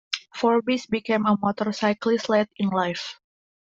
[0.33, 3.19] Forbes became a motorcyclist late in life.